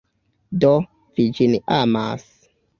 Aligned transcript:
Do, 0.63 0.71
vi 1.19 1.27
ĝin 1.37 1.55
amas? 1.79 2.29